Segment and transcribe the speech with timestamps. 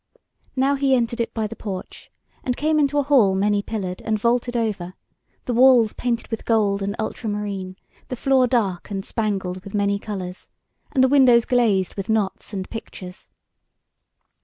[0.55, 2.09] Now he entered it by the porch,
[2.43, 4.95] and came into a hall many pillared, and vaulted over,
[5.45, 7.75] the walls painted with gold and ultramarine,
[8.07, 10.49] the floor dark, and spangled with many colours,
[10.91, 13.29] and the windows glazed with knots and pictures.